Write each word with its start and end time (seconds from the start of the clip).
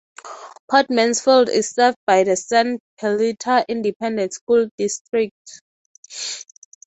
Port 0.67 0.87
Mansfield 0.89 1.47
is 1.49 1.69
served 1.69 1.95
by 2.07 2.23
the 2.23 2.35
San 2.35 2.79
Perlita 2.99 3.63
Independent 3.67 4.33
School 4.33 4.67
District. 4.75 5.61